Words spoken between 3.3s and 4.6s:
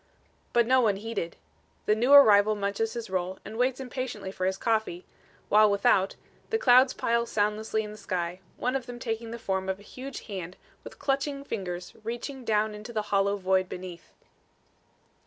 and waits impatiently for his